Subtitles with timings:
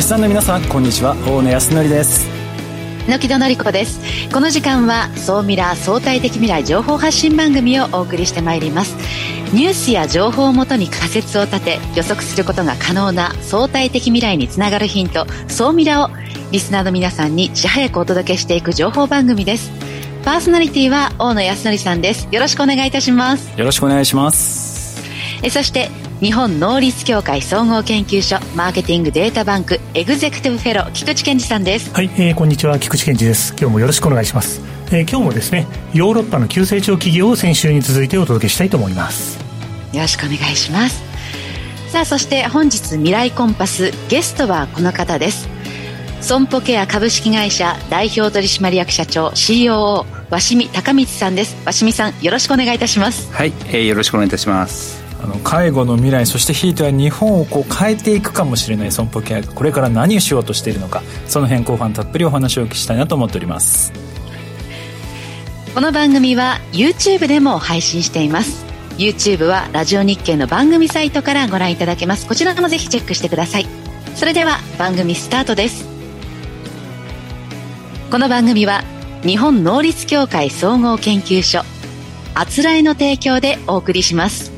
[0.00, 1.14] リスナーの皆さんこんにちは。
[1.28, 2.26] 大野康則です。
[3.06, 4.00] 野木戸典子です。
[4.32, 8.96] この時間は総ミラー相対的未来情報発信番組をお送りしてまいります。
[9.52, 16.08] ニュースや情報をもとに仮説を立て予測することが可能な相対的未来につながるヒント総ミラを
[16.50, 19.70] リスナーの皆さんにいち早くお届けしていく情報番組です。
[20.24, 22.26] パーソナリティは大野康則さんです。
[22.30, 23.50] よろしくお願いいたします。
[23.54, 25.02] よろしくお願いします。
[25.42, 25.90] えそして
[26.20, 31.90] 日本能率協会総合研究所マーケティングデータバンクエグゼクティブフェロ菊池健二さんです。
[31.94, 33.54] はい、えー、こんにちは菊池健二です。
[33.58, 34.60] 今日もよろしくお願いします、
[34.92, 39.38] えー、今日もですねヨーロッパの急成長企業を先週に続いてお届けしたいと思います。
[39.94, 41.02] よろしくお願いします。
[41.88, 45.48] さあそして本日未来コンパスゲストはこの方です。
[46.20, 51.56] 損保ケア株式会社代表取締役社長 COO 鷲見隆光さんです。
[51.64, 53.32] 鷲見さんよろしくお願いいたします。
[53.32, 63.92] はい、えー、よろしくお願いいたしますあの介護の未来そしてひいては日本をこう変えていくかもしれない損保ケアがこれから何をしようとしているのかその辺後半たっぷりお話をお聞きしたいなと思っております。
[65.74, 68.64] この番組は YouTube でも配信しています。
[68.98, 72.26] YouTube はラジオ日経の番組サイトからご覧いただけます。
[72.26, 73.66] こちらもぜひチェックしてください。
[74.16, 75.86] それでは番組スタートです。
[78.10, 78.82] この番組は
[79.22, 81.62] 日本能率協会総合研究所
[82.34, 84.49] あつらえの提供でお送りします。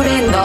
[0.00, 0.38] トレンド。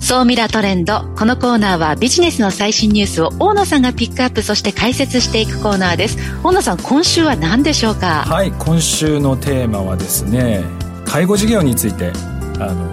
[0.00, 1.02] 総ミラトレンド。
[1.18, 6.16] このコーナーはビジネスの最新ニュースを大野さんがピックアップそして解説していくコーナーです。
[6.42, 8.24] 大野さん今週は何でしょうか？
[8.26, 10.64] はい今週のテーマはですね
[11.04, 12.10] 介護事業について
[12.58, 12.90] あの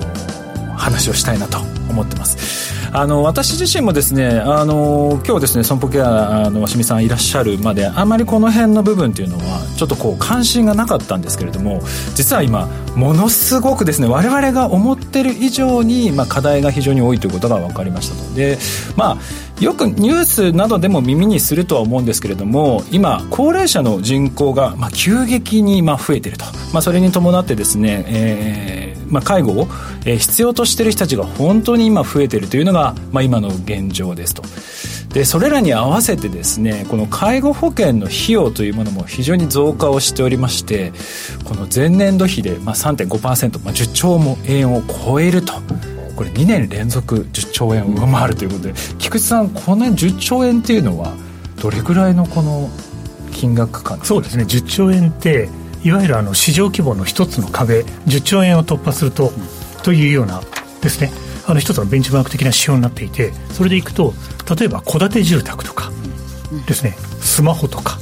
[0.75, 2.62] 話をしたいなと思ってます。
[2.95, 11.81] あの私自身もですねあの今日ですね損保ケアの鷲見さんいらっしゃるまであまりこの辺の部分っていうのはちょっとこう関心がなかったんですけれども
[12.13, 18.59] 実は今ものすごくですね我々が思ってる以上に、まあ、課題が非常に多いということが分かりましたので
[18.95, 29.67] まあよくニュースなどでも耳にするとは思うんですけれども今高齢者の人口がまあ急激にまあ増えてると、まあ、それに伴ってですね、えーまあ、介護を
[30.03, 34.43] 必要としてる人たちが本当に今増えているというのが、まあ、今の現状ですと。
[35.13, 40.91] でそれらに合わせてですねこの介護保険の費用というものも非常に増加をしておりまして
[41.43, 45.53] この前年度比で、まあ、3.5%、まあ、10兆円を超えると。
[46.15, 51.11] これ2年連続10兆円を上回るということで菊池さんこの10兆円っていうのは
[51.59, 52.69] どれぐらいのこの
[53.31, 54.43] 金額感そうですね。
[54.43, 55.49] 10兆円って
[55.83, 60.41] いわゆるあの市場規模の一つの壁10兆円を突破すると、うん、というような
[60.81, 61.11] ですね。
[61.45, 64.13] あの一つのベンチマーク的な指標になっていてそれでいくと
[64.57, 65.91] 例えば戸建て住宅とか
[66.67, 67.97] ですね、スマホとか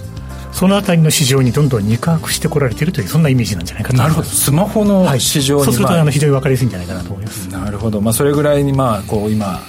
[0.52, 3.98] そのあたりの市場にどんどん肉薄してこられているというそんなイメージなんじゃないかと。
[3.98, 4.28] なるほど。
[4.28, 7.48] スマホの市場に、はい、そうするとあの非常に分かりやすいんじゃないかなと思います。
[7.48, 9.62] なるほど、まあ、それぐらいにまあこう今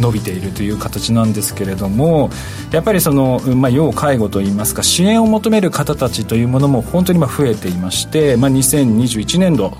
[0.00, 2.30] 伸びているという形なんですけれども
[2.72, 9.70] やっぱりその、まあ、要介護といいますか支援を求める方たちというものも本当にまあ増えていまして、まあ、2021年度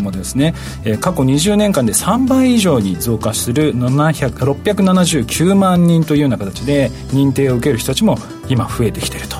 [0.00, 0.54] もですね
[1.00, 8.18] 過去20年間で3倍以上に増加する679万人というような形で認定を受ける人たちも
[8.48, 9.36] 今増えてきていると。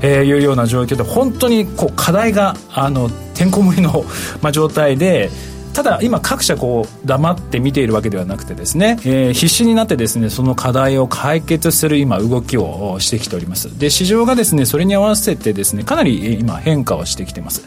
[0.00, 4.04] えー、いうような状況で本当にこう課題があのてんこ盛りの、
[4.42, 5.30] まあ、状態で
[5.78, 13.78] ただ今各社こう黙って見ているわけではなくてですね、えー、必死になってですねその課題を解決する今動きをしてきております。
[13.78, 17.62] で市場がですねそれに合わせてですねかなり今変化をしてきています。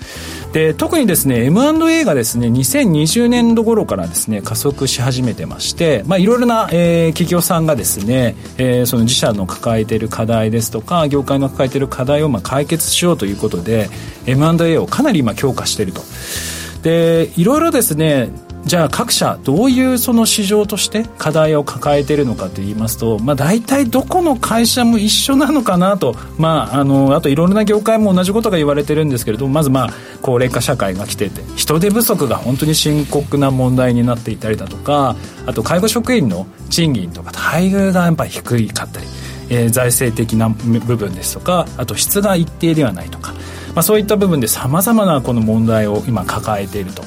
[0.52, 13.90] で特にですね M&A がですね2020年度頃からですね加速し始めてましていろいろな、えー、企業さんがですね、えー、その自社の抱えている課題ですとか業界の抱えている課題をまあ解決しようということで
[14.26, 16.02] M&A をかなり今強化していると。
[16.82, 18.30] でいろいろですね
[18.66, 29.90] じゃあ各社どういうその市場として課題を抱えているのかといいますと、まあ、大体どこの会社も一緒なのかなと、まあ、あのあといろいろな業界も同じことが言われてるんですけれどもまずまあ
[30.22, 35.16] 高齢化社会が来てて人手不足が本当に深刻な問題になっていたりだとか
[35.48, 39.08] あと介護職員の賃金とか待遇がやっぱり低かったり、
[39.50, 43.34] えー、財政的な部分ですとかあと質が一定ではないとか。
[43.74, 47.04] まあ、そういった部分でさまざまなこの問題を今抱えていると。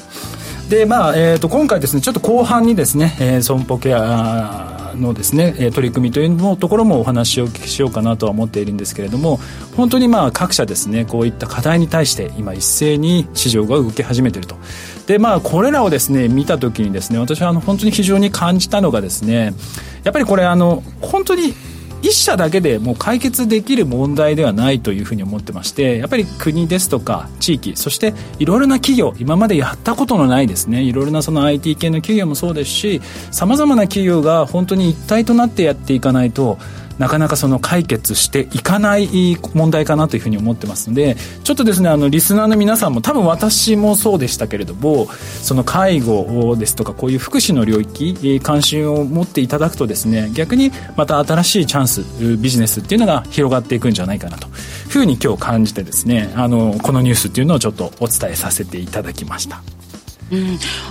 [0.69, 9.39] でまあえー、と今回ですねちょっと後半にですね、えー、損保ケアのですね取り組みというのところもお話をお聞きしようかなとは思っているんですけれども
[9.75, 14.55] 本当にまあ各社ですねこういった課題に対して今一斉に市場が動き始めていると
[15.07, 19.53] でまあこれらをですね見た時にですね私はあの本当に非常に感じたのがですね
[20.03, 21.53] やっぱりこれあの本当に
[22.05, 30.83] 1社だけでもう解決できる問題ではないというふうに思ってましてやっぱり国ですとか地域そしていろいろな企業今までやったことのないですね。
[30.83, 36.59] いろいろなその IT 系の企業もそうですしさまざまな企業が本当に一体となってやっていかないと
[36.97, 45.07] なかなかその解決していかない問題かなというふうに思ってますのでちょっとですねあのリスナーの皆さんも多分私もそうでしたけれども
[45.41, 52.01] その介護ですとかこういう福祉の領域関心を持っていただくとですね逆にまた新しいチャンス
[52.37, 54.53] ビジネスっていうのが広がっていくんじゃないかなという
[54.89, 59.61] ふうに今日感じてですねあのこのニュースっていうのをちょっとお伝えさせていただきました。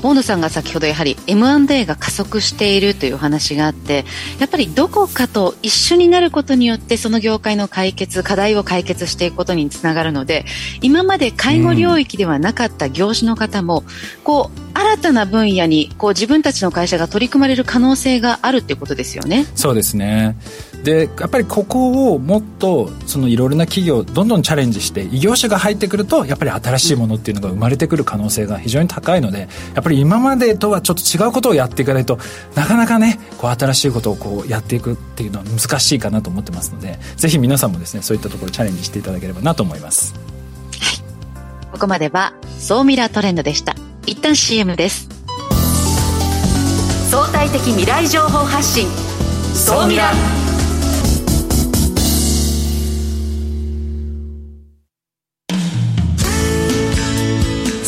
[0.03, 4.05] 大野さんが先ほどやはり M&A が加速しているというお話があって
[4.39, 10.45] やっぱりどこかと一緒になることによってその業界の解決課題を解決していくことにつながるので
[10.83, 13.85] 今まで介護領域ではなかった業種の方も、
[14.23, 19.47] こう新たな分野にこう自分たちの会社が取り組まれる可能性があるっていうことですよね。
[19.55, 20.37] そうですね
[20.85, 32.19] でやっぱりここをもっとそのいろいろな企業どんどんチャレンジして異業種が入ってくるとやっぱり新しいものっていうのが生まれてくる可能性が非常に高いのでやっぱり今までとはちょっと違うことをやっていかないと
[32.55, 40.15] なかなかねこう新しいことをこうやっていくっていうのは難しいかなと思ってますのでぜひ皆さんもですねそういったところチャレンジしていただければなと思います。
[40.81, 43.75] はい、ここまでは総ミラートレンドでした。
[44.07, 45.09] 一旦 CM です
[47.11, 48.87] 相対的未来情報発信
[49.55, 50.13] 総ミラ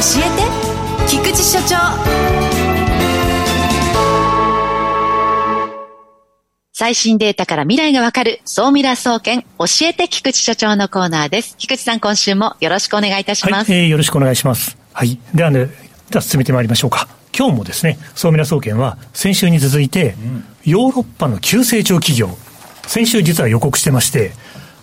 [0.00, 1.76] えて菊池所長
[6.72, 11.54] 最新データから未来がわかる、総ミラ総研、教えて菊池所長のコーナーです。
[11.58, 13.70] 菊池さん、今週もよろしくお願いいたします。
[13.70, 14.78] はい、えー、よろしくお願いします。
[14.94, 15.18] はい。
[15.34, 15.66] ではね、
[16.08, 17.06] では進めてまいりましょうか。
[17.36, 20.14] 今日もですね、総ミラ総研は先週に続いて、
[20.64, 22.30] ヨーロッパの急成長企業、
[22.86, 24.32] 先週実は予告してまして、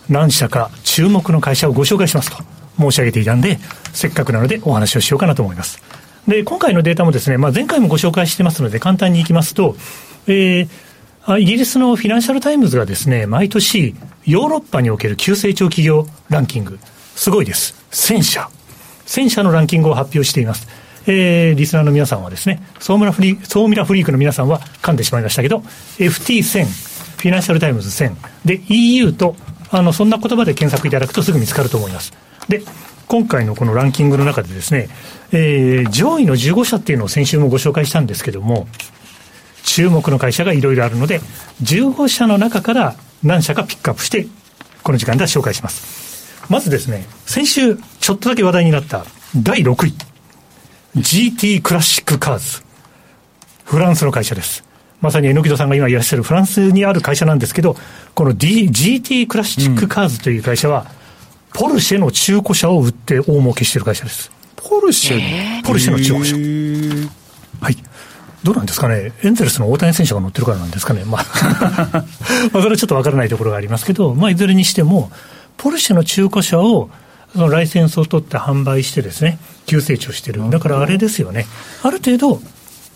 [0.08, 3.58] 何社か注目の会社をご紹介しますと申し上げていたんで、
[3.92, 5.82] せっかくなのでお話をしようかなと思います。
[6.26, 9.76] で、今回のデータもですね、まあ、前回もご紹介してますので、簡単にいきますと、
[10.26, 13.94] えー、イギリスのフィナンシャル・タイムズがですね、毎年、
[14.26, 16.78] ヨーロッパにおける急成長企業ランキング、
[17.16, 17.74] すごいです。
[17.90, 18.48] 1000社。
[19.06, 20.68] 1000社のランキングを発表しています。
[21.06, 25.58] えー、リスナーの皆さんはですね、ソーミラフリー、ミラフリークの皆さんは噛んでしまいましたけど、
[25.98, 28.14] FT1000、フィナンシャル・タイムズ1000、
[28.44, 29.34] で、EU と、
[29.70, 32.12] あの、そんな言葉で検索いただくとすぐ見つかると思います。
[32.48, 32.62] で、
[33.06, 34.88] 今回のこのランキングの中でですね、
[35.32, 38.66] えー、上位の15社っていうのを先週もご紹介したんですけども、
[39.64, 41.20] 注目の会社がいろいろあるので、
[41.62, 44.26] 15社の中から何社かピックアップして、
[44.82, 46.46] この時間では紹介します。
[46.48, 49.04] まずですね、先週ちょっとだけ話題になった
[49.36, 49.94] 第6位。
[50.96, 52.62] GT クラシックカーズ。
[53.64, 54.64] フランスの会社です。
[55.00, 57.76] まさに榎戸さんが今いらっしゃるフランスにある会社なんですけど、
[58.14, 60.88] この、D、GT クラシックカーズという会社は、うん、
[61.58, 64.30] ポルシェの中古車を売って大儲けしてる会社です。
[64.54, 66.36] ポルシェポルシェの中古車。
[67.60, 67.76] はい。
[68.44, 71.24] どうなんですかね、エンゼルスの大谷選手が乗ってるからなんですかね、まあ
[71.92, 72.04] まあ
[72.52, 75.10] それはちょっとわからないところがありますけど、まあ、いずれにしても、
[75.56, 76.90] ポルシェの中古車を、
[77.32, 80.48] そのライセンスを取って販売してですね、急成長してる。
[80.50, 81.48] だからあれですよね、
[81.82, 82.40] ある程度、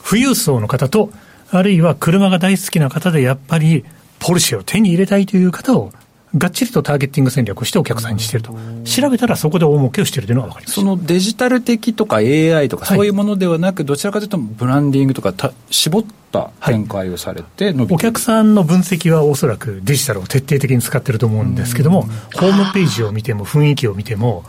[0.09, 1.11] 富裕層の方と、
[1.51, 3.85] あるいは車が大好きな方で、やっぱり、
[4.21, 5.93] ポルシェを手に入れたいという方を
[6.37, 10.75] がっちりとターゲッティング戦略をしてお客さんにしていると、調べたらそこで大儲けをしているというのが分かります。
[10.77, 22.03] そのデジタル的とか AI とか、そういうものではなく、どちらかというと、ブランディングとかた、絞った展開をされてお客さんの分析はおそらくデジタルを徹底的に使っていると思うんですけども、
[22.35, 24.45] ホームページを見ても、雰囲気を見ても、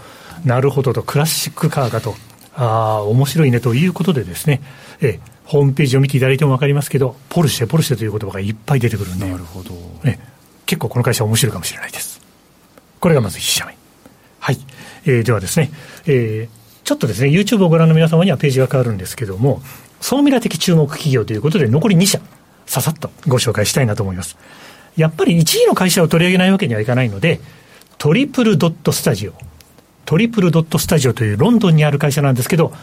[0.46, 2.16] なるほどと、クラシックカーだと、
[2.56, 4.62] ああ、面白いねということでですね、
[5.02, 9.30] えホームページを見ていただいても分かりますけど、ポルシェ、ポルシェという言葉がいっぱい出てくるんで。
[9.30, 9.72] なるほど。
[10.06, 10.18] え
[10.74, 12.20] 結構この会社面白いかもしれないです。
[13.00, 13.78] これがまず1社目。
[14.40, 14.58] はい。
[15.06, 15.70] えー、ではですね、
[16.08, 19.62] えー、ちょっとですね、YouTube をご覧の皆様にはページが変わるんですけども、
[20.02, 22.20] 総ミラ的注目企業ということで、残り2社、
[22.66, 24.36] ささっとご紹介したいなと思います。
[24.98, 27.40] やっぱり1位の会社を取り上げないわけにはいかないので、
[28.00, 29.34] トリプルドットスタジオ。
[30.06, 32.74] トリプルドットスタジオというロンドンにある会社なんですけど、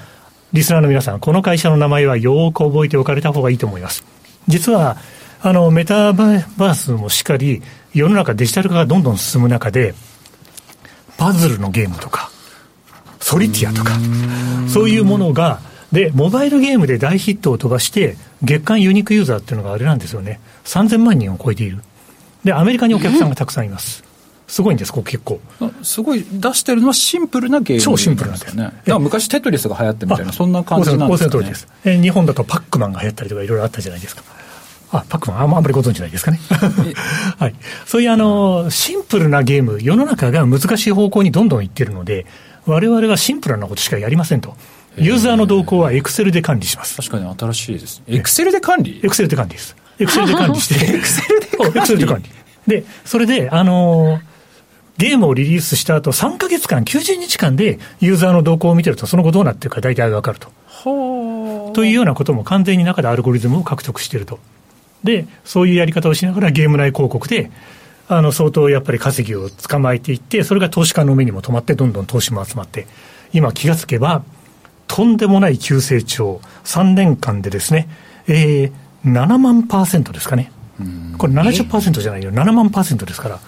[0.53, 4.05] リスナーの皆さん、この会社の名前はよーく覚えておかれた方がいいと思います。
[4.47, 4.97] 実は、
[5.43, 7.63] あの、メタバースもしっかり、
[7.95, 9.95] 世の中デジタル化がどんどん進む中で、
[11.17, 12.31] パズルのゲームとか、
[13.21, 13.93] ソリティアとか、
[14.69, 15.61] そういうものが、
[15.93, 20.41] で、モバイルゲームで大ヒットを飛ばして、月間ユニークユーザーっていうのがあれなんですよね。
[20.65, 21.83] 3000万人を超えている。
[22.45, 24.05] で、アメリカにお客さんがたくさんいます。
[24.47, 25.41] すごいんです、ここ結構。
[25.83, 28.65] すごい出してるのはシンプルなゲーム、超シンプルなんですね。
[28.65, 31.69] だから昔テトリスが流行ってみたいな、そんな感じなんですか、ね、です。
[31.85, 34.23] え日本だとパックマンが流行ったりとかいろいろあったじゃないですか。
[34.93, 36.41] あ、パックマン、あんまりご存知ないですかね。
[37.39, 37.55] はい。
[37.87, 42.27] そういうあの、シンプルなゲーム、世の中が難しい方向にどんどんいってるので、
[42.67, 44.57] 我々はシンプルなことしかやりませんと。
[44.97, 46.97] ユーザーの動向はエクセルで管理します。
[46.97, 48.03] 確かに新しいです。
[48.09, 49.01] エクセルで管理？
[49.03, 49.77] エクセルで管理です。
[49.99, 50.97] エクセルで管理して。
[50.97, 51.79] エクセルで管理？
[51.79, 52.31] エクセルで管理。
[52.67, 54.21] で、それで、あのー、
[54.99, 60.53] ゲームをリリースした後、3か月間、90日間でユーザーの動向を見てると、その後どうなってるか大体わかると。
[61.73, 64.39] というようなことも完全に中でアルゴリズムを獲得していると。
[65.05, 67.51] で、そういうやり方をしながらゲーム内広告で、
[68.09, 72.87] あの、相当やっぱり稼ぎを捕まえていって、それが投資家の目にも止まって、どんどん投資も集まって、
[73.33, 74.25] 今気がつけば、
[74.89, 77.89] とんでもない急成長、3年間でですね、
[78.27, 80.53] えー、7万パーセントですかね。
[81.19, 83.39] これ70%じゃないよ、7万パーセントですから。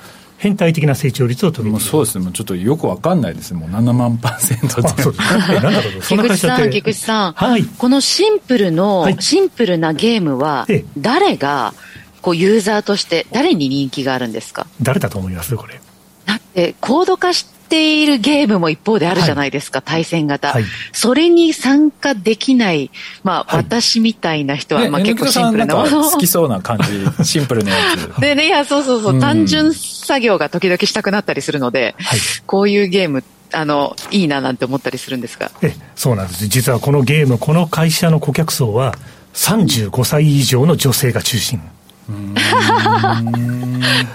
[0.42, 3.54] 変態的な成長率を取りそうですね、もうちょっとよくわかんないです。
[3.54, 4.98] もう7万パーセントって。
[5.02, 5.52] そうです。
[5.52, 5.60] ね。
[5.60, 6.70] なんだろう、 そんな会社って。
[6.70, 10.66] 菊池さん、はい、このシンプルの、はい、シンプルなゲームは、
[10.98, 11.74] 誰が、
[12.22, 14.66] こう、ユーザーとして、誰に人気があるんですか？
[14.82, 15.54] 誰だと思います？
[15.56, 15.80] これ。
[16.26, 22.90] だって、コード化しているゲームも一方であるじゃないですか、はい、対戦型、はい、それに参加できない、
[23.22, 25.76] まあ、私みたいな人は、まあ、結構シンプルな。
[25.76, 26.78] もの 好きそうな感
[27.18, 28.14] じ、シンプルなやつ。
[28.20, 35.50] でね、いや、そうそうそう、単純作業が時々したくなったりするので、はい、こういうゲームあの、いいななんて思ったりするんですが。
[35.62, 36.46] え、そうなんです。
[36.48, 38.94] 実はこのゲーム、この会社の顧客層は、
[39.34, 41.60] 35歳以上の女性が中心。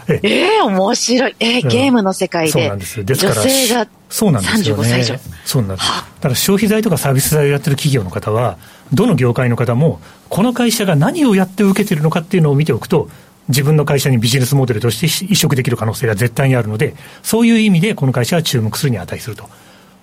[0.07, 1.35] ええー、面白い。
[1.39, 2.51] えー、ゲームの世界で。
[2.51, 3.05] そうなんです。
[3.05, 5.19] ですから、女性がそうなんですよね。
[5.45, 5.87] そうなんです。
[5.87, 8.57] だから消費財とかサービス財をやってる企業の方は、
[8.93, 13.09] どの業界の方も、この会社が何をやって受けてるのかっていうのを見ておくと、
[13.49, 19.49] 自分の会社にビジネスモデルとして移植できる可能性が絶対にあるので、そういう意味でこの会社は注目するに値すると。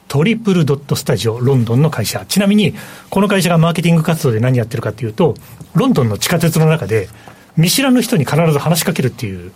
[0.09, 2.25] トリプルドットスタジオ、ロンドンの会社。
[2.27, 2.75] ちなみに、
[3.11, 5.35] この会社がマーケティング活動で何やってるかっていうと、
[5.75, 7.09] ロンドンの地下鉄の中で、
[7.57, 9.53] 見知らぬ人に必ず話しかけるっていう、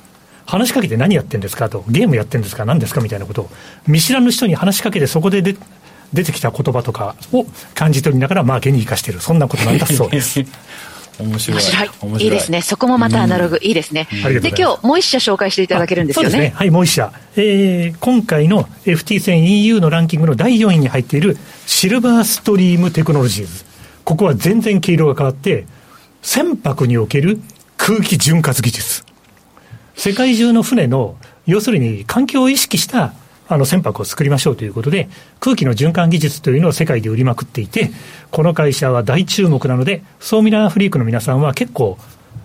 [0.46, 3.50] 話しかけて何やってんですかと、ゲームやってんですか、何ですかみたいなことを、
[3.86, 5.56] 見知らぬ人に話しかけて、そこでで
[6.12, 10.44] 出てきた言葉とかを感じ取りながら、マーケに生かしている、そんなことなんだそうです。
[11.18, 11.60] 面白い。
[11.60, 12.22] 面白い。
[12.22, 12.62] いいですね。
[12.62, 14.06] そこもまたアナログ、うん、いいですね。
[14.40, 16.30] で、今日、もう一社紹介していただけるんですよね。
[16.30, 16.56] そうですね。
[16.56, 17.12] はい、もう一社。
[17.36, 21.36] えー、今回の FT 戦 EU のランキングの第4位に入っている
[21.66, 23.64] シルバーストリームテクノロジーズ。
[24.04, 25.66] ここは全然毛色が変わって、
[26.22, 27.40] 船舶における
[27.78, 29.04] 空気潤滑技術。
[29.94, 31.16] 世界中の船の、
[31.46, 33.14] 要するに環境を意識した
[33.48, 35.08] あの船舶を作りましょうということで、
[35.40, 37.90] 空気の循環技術というのを世界で売りまくっていて、
[38.30, 41.96] この会社は大注目なので、ソーミラーフリークの皆さんは結構、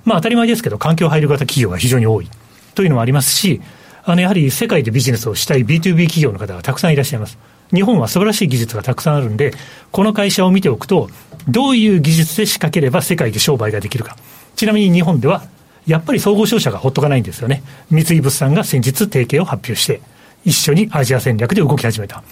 [0.05, 2.29] まあ当たり前ですけど、環境配慮型企業が非常に多い
[2.75, 3.59] というのもありますし、
[4.05, 7.37] あのやはり世界でビジネスをしたい B2B 企業の方がたくさんいらっしゃいます。
[7.73, 9.53] 日本は素晴らしい技術がたくさんあるんで、
[9.91, 11.09] この会社を見ておくと、
[11.49, 14.15] どういう技術で仕掛ければ世界で商売ができるか。
[14.55, 15.43] ちなみに日本では、
[15.85, 17.63] やっぱり総合商社がほっとかないんですよね。
[17.89, 20.01] 三井物産が先日提携を発表して、
[20.45, 22.23] 一緒にアジア戦略で動き始めた。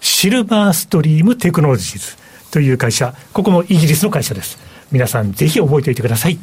[0.00, 2.16] シルバーストリームテクノロジーズ
[2.50, 4.58] という会社、ここもイギリスの会社です。
[4.92, 6.38] 皆さんぜひ覚えておいてください。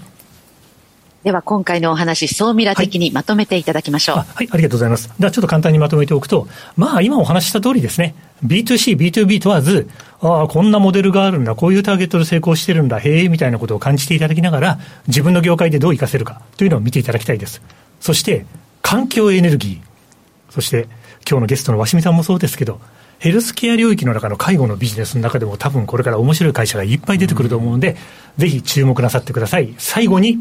[1.24, 5.14] では今回のお話、総ミラ的にまとめていただきましょう、はい、はい、ありがとうございます。
[5.20, 9.88] ではちょっと簡単にまとめておくと、まあ今お話した通りですね、B2C、B2B 問わず、
[10.20, 17.62] ああ、こんなモデルがあるんだ、こういうターゲットで成功してるんだ、へえ、みたいなことを感じていただきながら、自分の業界でどう活かせるかというのを見ていただきたいです。
[18.00, 18.48] そして、
[18.82, 20.88] 環境エネルギー、そして
[21.30, 22.82] 今日のゲストの鷲見さんもそうですけど、
[23.20, 27.96] ヘルスケア領域の中の介護のビジネスの中でも多分これから面白い会社がいっぱい出てくると思うので、
[28.38, 29.76] ぜひ注目なさってください。
[29.78, 30.40] 最後に、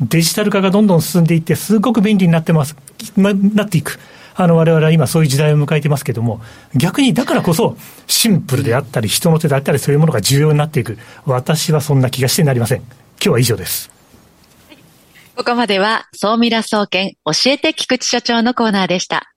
[0.00, 2.76] デジタル化がどんどん進んでいって、すごく便利になってます、
[3.16, 3.98] ま、なっていく。
[4.34, 6.40] あの、我々は今そういう時代を迎えてますけども、
[6.74, 7.76] 逆にだからこそ、
[8.06, 10.96] シンプルであったり、人の手であったり、そういうものが重要になっていく。
[11.26, 12.78] 私はそんな気がしてなりません。
[12.78, 12.86] 今
[13.20, 13.90] 日は以上です。
[15.34, 19.32] ここまでは、総ミラ総研教えて菊池所長のコーナーでした。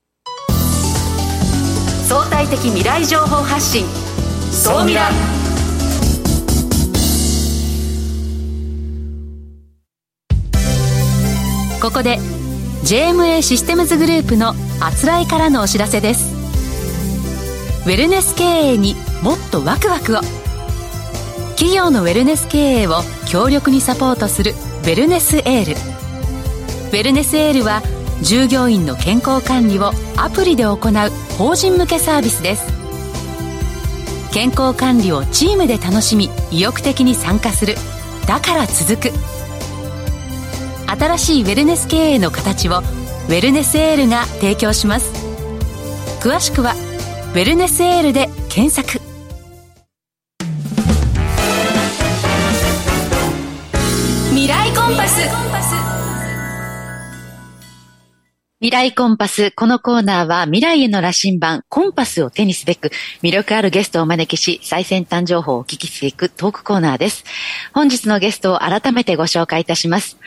[2.07, 3.85] 相対的未来情報発信
[4.51, 5.09] 総ミラ
[11.81, 12.19] ここで
[12.83, 16.31] JMA システムズグループのあつらいからのお知らせです。
[17.85, 20.21] ウェルネス経営にもっとワクワクを。
[21.55, 25.71] 企業のウェルネス経営を強力にサポートするウェルネスエール。
[25.73, 27.81] ウェルネスエールは
[28.21, 30.77] 従業員の健康管理をアプリで行う
[31.39, 32.67] 法人向けサービスです。
[34.31, 37.75] 健康管理をチームで楽しみ意欲的に参加する。
[38.27, 39.40] だから続く。
[40.91, 45.13] 新しいウェルネス経営の形をウェルネスエールが提供します
[46.21, 46.73] 詳しくは
[47.33, 48.99] 「ウェルネスエール」で検索
[54.31, 55.41] 未来コンパス
[58.61, 59.49] 未来コンパス。
[59.49, 62.91] このコーナーは未来への羅針盤、コンパスを手にすべく、
[63.23, 67.23] 魅力あるゲストをお招きし、最先端情報をお聞きしていくトークコーナーです。
[67.73, 70.19] 本日のゲストを改めてご紹介いたします。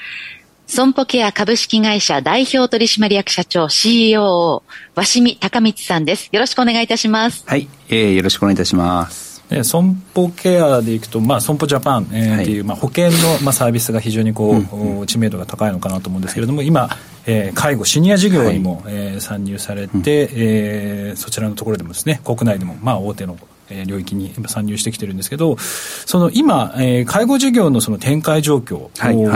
[0.66, 4.62] 損保ケア株式会社代表取締役社長 CEO、
[4.94, 6.30] 鷲見高光さんです。
[6.32, 7.44] よろしくお願いいたします。
[7.46, 9.44] はい、えー、よろしくお願いいたします。
[9.62, 16.88] 損保ケアでいくと、まあ、損保ジャパン、えー、っていう、まあ、保険の、まあ、サービスが非常にこう、うん、知名度が高いのかなと思うんですけれども、今、
[17.26, 20.02] えー、介護、シニア事業にも、はい、えー、参入されて、うん、
[20.34, 23.53] えー、そちらのところでもですね、国内でも、まあ、大手のえ
[23.86, 28.90] 領域に今参入してきてるんですけど、その今、えー、介護事業のその展開状況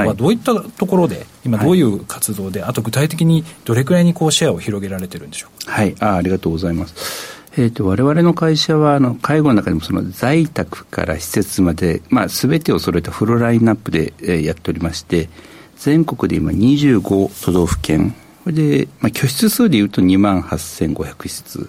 [0.06, 5.66] はどういったところで、今どういう活動で、あと具体的にどれくらいにこうシェアを広げられてるんでしょう？
[5.66, 5.73] か。
[5.73, 7.38] はい、あありがとうございます。
[7.56, 15.28] えーと、我々の会社はあの介護の中でもその在宅から施設まで、まあ、全てを揃えたフルラインナップで、えー、やっておりまして
[15.76, 18.14] 全国で今25都道府県。
[18.47, 21.68] で、まあ、居室数でいうと2万8500室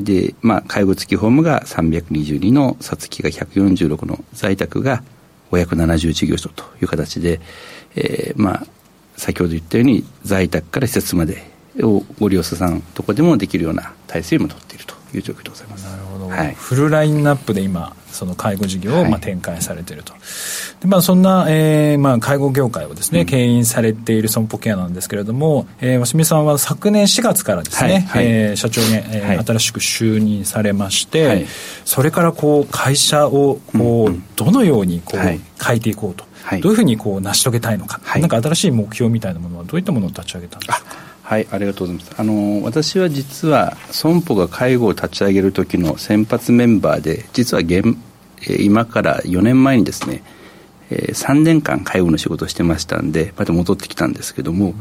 [0.00, 5.02] で、まあ、介護付きホームが322のさつきが146の在宅が
[5.50, 7.40] 570事業所という形で、
[7.94, 8.66] えー、まあ
[9.16, 11.42] 先ほど言ったように在宅から施設まで
[11.80, 15.84] をご利用者さんとこでもできるような体制も取っているという状況でございます。
[15.84, 20.22] なるほど、はい、フルラインナップで今その介護事業をまあ展開されていると、はい、
[20.82, 31.46] でまあ、そんな、えーまあ、介護業界をですね、うん、牽引されている損保ケアなんですけれども、えー、鷲見さんは昨年4月からですね、はい、えー、社長に、えー、はい、新しく就任されまして、
[31.84, 35.40] それからこう会社をこう、うん、どのようにこう、変
[35.76, 36.24] えていこうと、
[36.60, 41.01] どういうふうにこう成し遂げたいのか、なんか新しい目標みたいなものはどういったものを立ち上げたんですか？
[41.22, 42.20] はいありがとうございます。
[42.20, 47.96] あの私は実は損保が介護を立ち上げる時の先発メンバーで実は現
[48.58, 50.22] 今から4年前にですね
[50.90, 54.74] 3年間介護の仕事をしてましたんでまた戻ってきたんですけども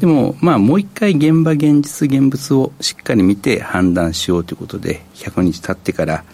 [0.00, 6.24] でもまあもう一回現場現実現物をしっかり見て判断しようということで100日経ってから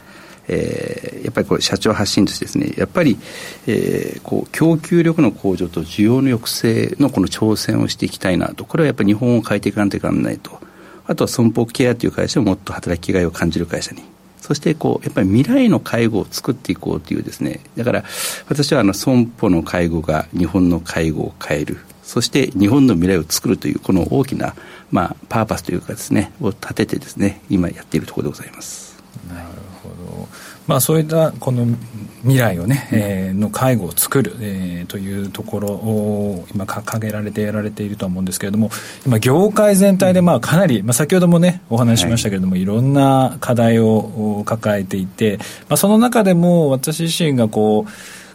[0.48, 3.16] えー、やっぱりこれ社長発信としてですねやっぱり、
[3.66, 8.64] えー、こう供給力の向上と需要の抑制のこの挑戦をしていきたいなと。
[8.64, 10.58] これはやっぱり日本を変えていかないといけないと。
[11.06, 14.02] あとは損保ケアという会社をもっと働きがいを感じる会社に。
[14.40, 17.60] そしてこうやっぱり未来の介護を作っていこうというですね。
[17.76, 18.04] だから
[18.48, 21.78] 私はあの損保の介護が日本の介護を変える。
[22.02, 24.54] そして日本の未来を作るというこの大きな、
[24.90, 28.91] まあ、パーパスというかですねを立ててですね今やっているところでございます。
[30.66, 31.66] まあ、そういったこの
[32.22, 38.70] 未来をね、えー、の介護を作る、えー、というところを今掲げられてやられていると思うんですけれども
[39.04, 47.90] 今業界全体でまあかなり、まあ、先ほどもねお話ししましたけれども、はい、いろんな課題を抱えていて、まあ、その中でも私自身がこう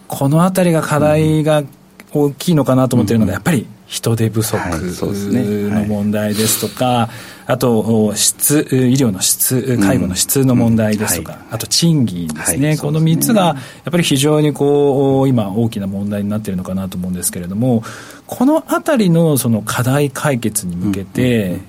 [0.07, 1.63] この辺りが課題が
[2.11, 7.09] 大きいのかなと思っているのが、やっぱり人手不足の問題ですとか、
[7.49, 17.83] あと質医療の質介護の質の問題ですとか、あと賃金ですね、この3つがやっぱり非常にこう今大きな問題になっているのかなと思うんですけれども
[18.25, 21.59] この辺りのその課題解決に向けて、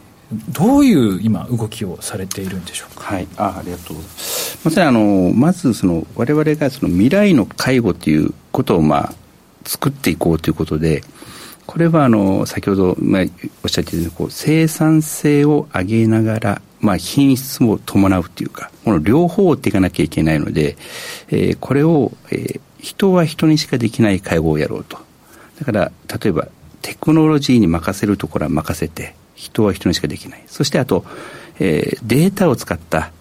[0.51, 3.15] どういう今動きをされているんでしょうか？
[3.15, 4.59] はい、あありがとうございます。
[4.65, 9.13] まさにあのまずその我々がその未来の介護ということをまあ
[9.65, 11.03] 作っていこうということで、
[11.79, 13.23] これはあの先ほど、まあ、
[13.63, 20.77] おっしゃっていたようにこう生産性を上げながら、まあ、品質も伴うというかこの両方を追っていかなきゃいけないので、
[21.31, 24.99] え、これを、え、人は人にしかできない介護をやろうと。
[25.61, 26.49] だから例えば
[26.83, 30.43] テクノロジーに任せるところは任せて人は人にしかできない。
[30.49, 31.05] そしてあと、
[31.61, 33.13] え、データを使った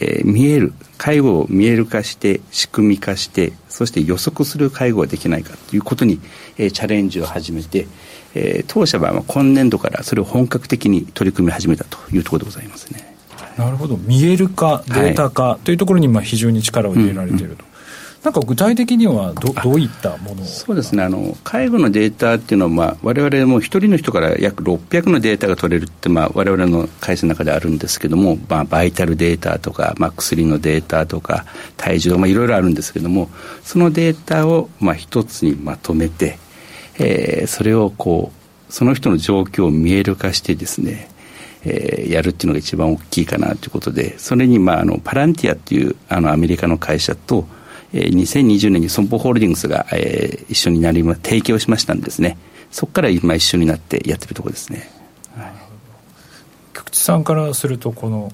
[0.00, 6.20] えー、見える介護を見える化して仕組み化してそして予測する介護ができないかということに、
[6.58, 7.86] えー、チャレンジを始めて、
[8.34, 13.14] えー、当社は今年度からそれを本格的に取り組み始めたというところでございますね。
[13.56, 17.69] なるほど見える化データ化、というところにまあ非常に力を入れられていると。
[18.22, 21.02] なんか具体的にはどどういったものそうですね。
[21.02, 31.46] あの介護のデータっていうのは、まあ、我々も一人の人から約600のデータが取れるって、まあ、我々の会社の中であるんですけども、まあ、バイタルデータとか、まあ、薬のデータとか
[31.78, 33.30] 体重とか、まあ、いろいろあるんですけども
[33.62, 36.38] そのデータを、まあ、一つにまとめて、
[36.98, 38.32] えー、それをこ
[38.68, 41.08] うその人の状況を見える化してですね
[41.62, 47.46] えー、やるっていうのが一番大きいかなということでそれに、まあ、あのパランティアっていうあのアメリカの会社と、えー、
[47.92, 52.38] 2020年に損保ホールディングスが、えー、一緒になり提供しましたんですね。
[52.70, 54.88] そこから今一緒になってやってるところですね、
[55.36, 55.52] はい、
[56.72, 58.32] 菊池さんからするとこの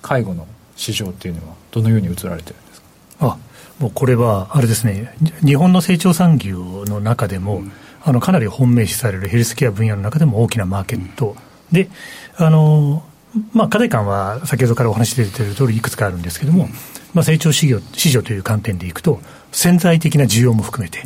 [0.00, 2.86] 介護の市場っていうのはどのように映られてるんですか？
[3.20, 3.38] あ
[3.78, 5.14] もうこれはあれですね。
[5.44, 11.36] 日本の成長産業の中でも、うん、あのかなり本命視されるヘルスケア分野の中でも大きなマーケット、
[11.70, 11.90] うん、で
[12.36, 13.04] あの
[13.52, 16.68] まあ、課題感は先ほどからお話出ている通りいくつかあるんですけれども、
[17.14, 19.20] まあ、成長市場市場という観点でいくと、
[19.52, 21.02] 潜在的な需要も含めて、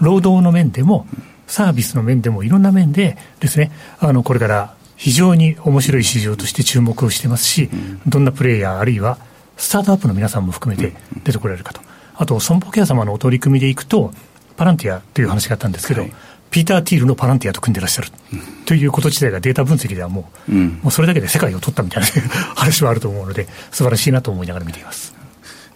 [0.00, 1.06] 労働の面でも、
[1.46, 7.70] サービスの面でも、いろんな面でですね、あのこれから非常に面白い市場として注目をしてますし、
[8.06, 9.18] どんなプレイヤー、あるいは
[9.56, 11.80] スタートアップの皆さんも含めて出てこられるかと。
[12.16, 14.12] あと、損保ケア様のお取り組みでいくと、
[14.56, 16.12] パランティアという話があったんですけど、はい
[16.54, 22.08] ピーター・ティールのパランティアと組んでらっしゃる、うん、ということ自体がデータ分析ではもう、うん、もうそれだけで世界を取ったみたいな
[22.54, 25.12] 話はあると思うので、素晴らしいなと思いながら見ています。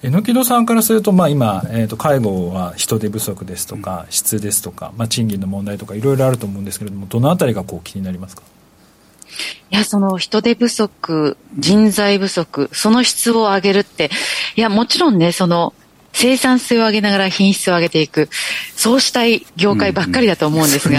[0.02, 8.42] 榎木戸さんからすると、まあ、今、えーと、介護は人手不足ですとか、質ですとか、まあ、賃金の問題とかいろいろあると思うんですけれどもどのあたりがこう気になりますか？
[9.70, 14.10] いや、その人手不足、人材不足、その質を上げるって、
[14.54, 15.74] いや、もちろんね、その、
[16.20, 18.28] 生産性を上げながら品質を上げていく、
[18.74, 20.98] そうしたい業界ばっかりだと思うんですが、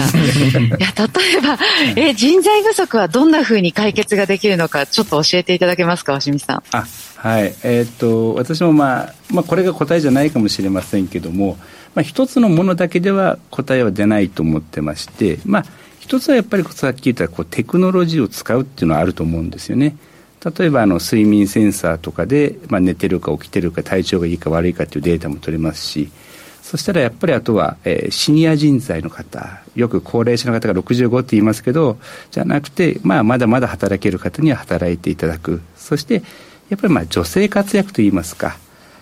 [0.80, 1.58] や、例えば、
[1.94, 6.62] え、人材不足はどんなふうに解決ができるのか、ちょっと教えていただけますか、鷲見さん。
[6.70, 7.54] あはい。
[7.64, 11.58] えー、っと、私もまあ、まあ、これが答えじゃないかもしれませんけども、
[11.94, 15.64] まあ、一つのものだけでは答えは出ないと思ってまして、まあ、
[15.98, 19.96] 一つはやっぱりさっき言ったこうテクノロジーを使うっていうのはあると思うんですよね。
[20.44, 26.10] 例えばあの睡眠センサーとかで、まあ、寝てるか起きてるか体調がいいか悪いかというデータも取れますし
[26.62, 31.98] そしたらやっぱりあとは、えー、シニア人材の方よく高齢者の方が65って言いますけど
[32.30, 35.62] じゃなくて、まあ、まだまだ働ける方には働いていただく。
[35.76, 36.22] そして
[36.68, 38.56] やっぱりまあ女性活躍といいますか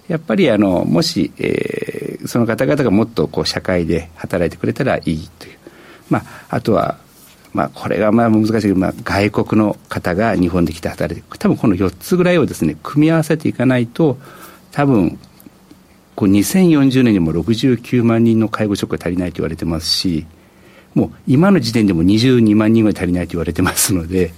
[0.09, 5.59] やっぱりあのもし、えー、その方々がもっとこう社会で働いてくれたらいいという、
[6.09, 6.96] まあ、あとは
[7.59, 14.16] まあ、これがまあ難しいけど、まあ、外国の方が日本で来て働いて多分この4つぐらいをですね組み合わせていかないと
[14.71, 15.18] 多分
[16.14, 20.25] こう2040年にも69万人の介護職が足りないと言われてますし
[20.94, 24.33] もう今の時点でも22万人ぐらい足りないと言われてますので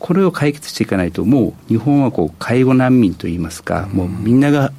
[0.00, 4.72] これを解決していかないともう日本はこう介護難民といいますかもうみんなが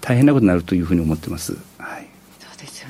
[0.00, 1.56] 大変なことになるというふうに思ってます。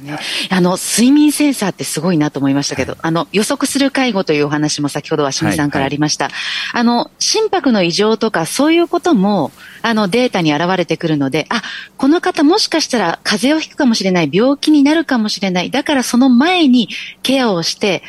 [0.02, 0.18] ね。
[0.50, 6.26] あの、睡眠センサーってすごいなと思いましたけど、はい、あの、予測する介護というお話も先ほどは清水さんからありました。
[6.26, 6.38] はいは
[6.78, 11.62] い、あの、心拍の異常とかそういうことも、あの、データに現れてくるので、あ、
[11.96, 15.70] この方もしかしたら風邪をひくかもしれない、病気になるかもしれない。
[15.70, 16.88] だからその前に
[17.22, 18.02] ケアをして、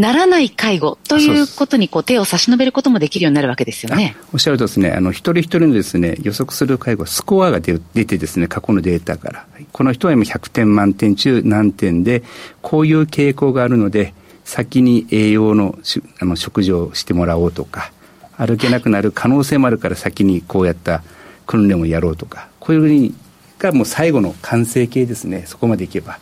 [0.00, 4.16] ならない介護ということにこう手を差し伸べることもできるようになるわけですよね。
[4.32, 12.22] おっしゃるとですね、あの一人一人のですね予測する介護スコアが出てですね過去のデータからこの人は今100点満点中何点で
[12.62, 15.78] こういう傾向があるので先に栄養の
[16.18, 17.92] あの食事をしてもらおうとか
[18.38, 21.02] 歩けなくなる可能性もあるから先にこうやった
[21.46, 23.14] 訓練をやろうとかこういうふうに
[23.58, 26.18] がもう最後の完成形ですねそこまでいけば。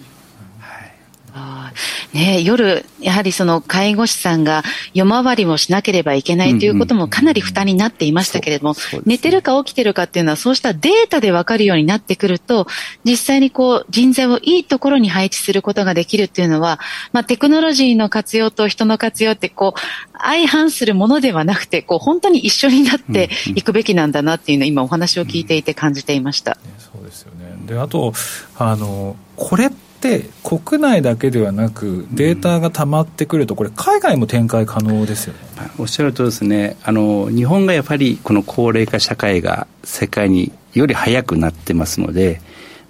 [2.12, 4.62] ね、夜、やはりその介護士さんが
[4.94, 12.66] 夜回りもしなければいけないということもかなり負担になっていましたけれども、寝てるか起きてるかっていうのはそうしたデータでわかるようになってくると、
[13.04, 16.80] 実際にこう人材をいいところに配置することができるっていうのは、
[17.12, 26.56] まあテクノロジーの活用と人の活用ってこう、相反するものではなくて、こう本当に一緒になっていくべきなんだなっていうのを今お話を聞いていて感じていました。
[26.78, 27.54] そうですよね。
[27.66, 28.14] で、あと、
[28.56, 35.40] あの、これってって国内だけではなくデータが溜まってくるとこれ海外も展開可能ですよね、
[35.78, 36.76] おっしゃるとですね。
[36.84, 42.40] あの日本がやっぱりこの高齢化社会が世界により早くなってますので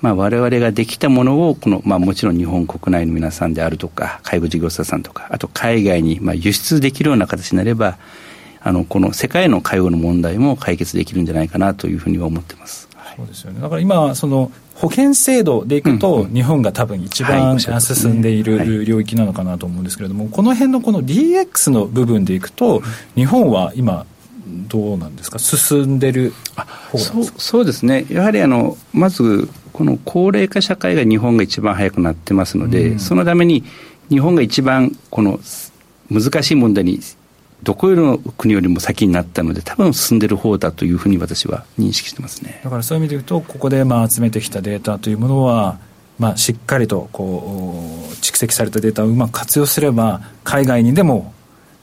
[0.00, 7.98] まあ、我々ができたものをこの、まあ、もちろん日本国内の皆さんであるとか介護事業者さんとかあと海外にまあ輸出できるような形になれば
[8.60, 12.88] あのこの世界の介護の問題も解決できるんじゃないかなというふうには思ってます。
[13.16, 13.60] そうですよね。
[13.60, 22.82] だから今その保険制度でいくと、日本が多分一番進んでいる領域なのかなと思うんですけれども、この辺のこの DX の部分でいくと、
[23.16, 24.06] 日本は今、
[24.68, 26.32] どうなんですか、進んでる
[26.92, 33.64] 方そうそうですね、やはりあのまずこの高齢化社会が日本が一番早くなってますので、うん、そのために
[34.10, 35.40] 日本が一番この
[36.10, 37.00] 難しい問題に
[37.62, 42.60] どこの国よりも先になったので多分進んでる方だというふうに私は認識してますね。
[42.62, 45.78] だからそういう意味で言うとここでまあ集めてきたデータというものは
[46.18, 51.32] まあ、しっかりとこう蓄積されたデータをうまく活用すれば海外にでも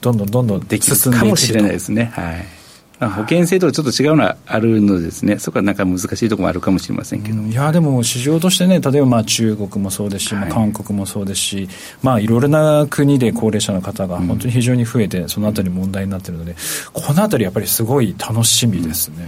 [0.02, 2.12] どんどんどんどんでき進んでいくかもしれないですね。
[2.14, 2.55] はい
[2.98, 11.68] 保険制度とちょっと違うのはあるのですね、そこはなんか難しいところもあるかもしれませんけど、いやでも市場としてね、例えばまあ中国もそうですし、はい、韓国もそうですし、
[12.02, 16.56] まあ、いろいろな国で高齢者の方が本当に非常に増えて、そのあたり問題になっているので、
[16.92, 19.26] このあたり、やっぱりすごい楽しみですね。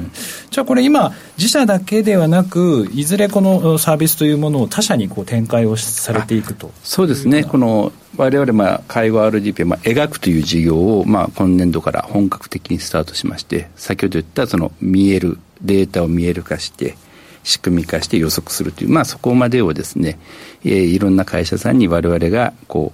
[0.50, 6.70] じゃあ、これ今、自社だけではなく、いずれこのサービスというものを他社にこう展開をされていくと。
[6.82, 16.96] そうですね、この我々まあ介護 RDP、まあ、描くという事業をまあ今年度から本格的にスタートしまして先ほど言ったその見えるデータを見える化して
[17.48, 20.18] 仕組み化して予測するという、まあ、そこまでをですね、
[20.64, 22.92] えー、いろんな会社さんに我々がこ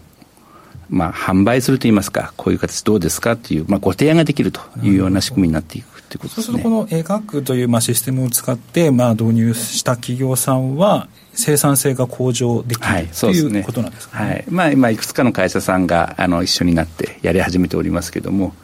[0.91, 6.35] う、まあ、販売するといいますかこういう形どうですかという、まあ、ご提案ができるというような仕組みになっていくということですね。
[6.35, 14.45] そうするとこの描くという、まあ、システムを使って、まあ、導入した企業さんは生産性が向上できる、はい、ということなんですか、ね、はい。
[14.49, 18.55] まあ、今いくつかの会社さんがあの一緒になってやり始めておりますけれども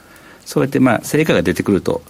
[0.45, 2.03] そうやってまあ成果が出てくると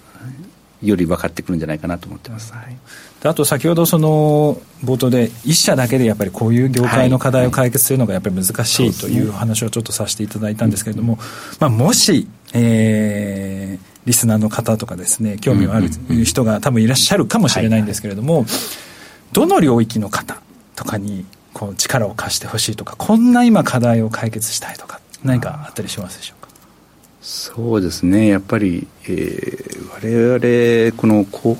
[0.82, 2.76] より分かってくるんじゃないかなと思ってます、はい、
[3.22, 11.18] あと先ほどその冒頭で一社だけでやっぱりこういう業界の課題を解決するのがやっぱり難しいという話をちょっとさせていただいたんですけれども、
[11.58, 15.90] まあ、もし、えー、リスナーの方とかですね興味のある
[16.24, 18.46] 人が多分いらっしゃるかもしれないんですけれども、
[19.32, 20.40] どの領域の方
[20.80, 26.48] とかにこう力を貸してほしいとかこんな今課題を解決したいとか何かあったりしますでしょうか？
[27.20, 28.28] そうですね。
[28.28, 31.56] やっぱり、えー、我々このこう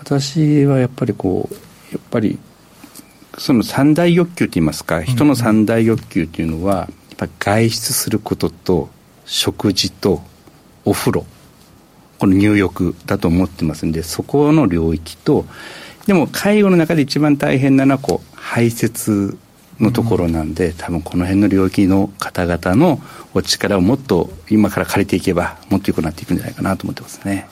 [0.00, 1.54] 私はやっぱりこう
[1.92, 2.36] やっぱり
[3.38, 6.74] その三大欲求といいますか人の三大欲求というのは、
[7.10, 8.88] やっぱ外出することと
[9.24, 10.20] 食事と
[10.84, 11.26] お風呂
[12.18, 15.46] この入浴だと思ってますんでそこの領域と
[16.06, 19.36] でも介護の中で一番大変なのはこう排泄
[19.80, 23.00] のところなんで、うん、多分この辺の領域の方々の
[23.32, 27.48] お力をもっと今から借りていけばもっと良くなっていくんじゃないかなと思ってますね。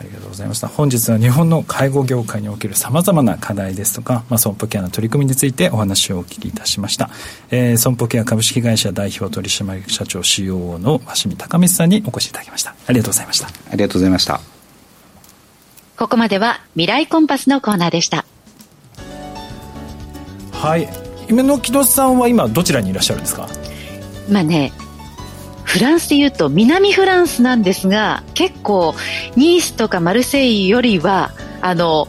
[0.00, 0.66] ありがとうございました。
[0.66, 7.10] 本日は日本の介護業界におけるさまざまな課題ですとか、まあ、損保ケアの取り組みについてお話をお聞きいたしました、
[7.50, 12.74] えー、損保ケア株式会社代表取締役社長 COO の鷲見隆光さんにお越しいただきました。
[12.86, 13.46] ありがとうございました。
[13.46, 14.53] ありがとうございました
[15.96, 18.24] ここまでは未来コンパスのコーナーでした。
[20.52, 20.88] はい。
[21.28, 23.48] 今の木戸さんは今どちらにいらっしゃるんですか？
[24.30, 24.72] まあね
[25.64, 28.94] フランスでいうと南フランスなんですが結構
[29.36, 32.08] ニースとかマルセイユよりはあの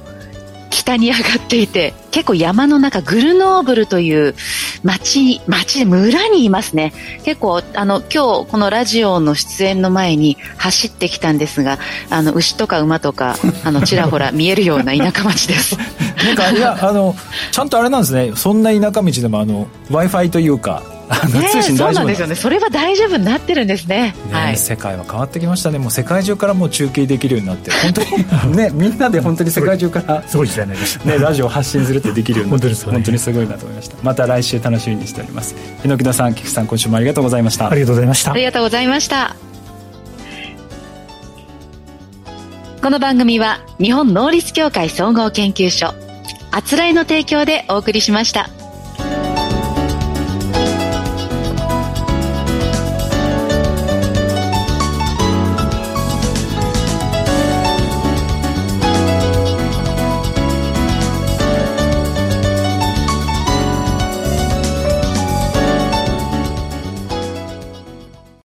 [0.85, 4.35] 北に上がっていて結構山の中グルノーブルという
[4.83, 6.93] 町町村にいますね。
[7.23, 15.75] 結構あの今日このラジオの出演の前に走ってきたんですがあの牛とか馬とかあのちらほら見えるような田舎町です。
[16.23, 17.15] なんかいやあの
[17.51, 18.31] ちゃんとあれなんですね。
[18.35, 22.35] そんな田舎道でも w i f i というか、通信大丈夫なんですよね。
[22.35, 25.77] それは大丈夫になってるんですね、ね、はい、世界は変わってきましたね。
[25.77, 33.95] もう世界中からもう中継できるようになって本当に ねみんなで本当に世界中からすごい時代になりました、ね、 ラジオ発信するってできるようになって本当にすごいなと思いました。
[34.01, 35.55] また来週楽しみにしております。
[35.83, 37.69] 榎田さん菊さん今週もありがとうございました。
[37.69, 38.31] ありがとうございました。
[38.31, 39.35] ありがとうございました。
[42.81, 45.95] この番組は日本能率協会総合研究所
[46.51, 48.54] あつらいの提供でお送りしました。